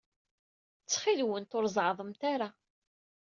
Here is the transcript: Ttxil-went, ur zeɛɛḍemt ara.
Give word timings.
Ttxil-went, 0.83 1.55
ur 1.57 1.65
zeɛɛḍemt 1.75 2.21
ara. 2.33 2.49